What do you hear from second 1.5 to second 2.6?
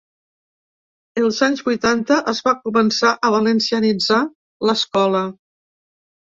vuitanta es va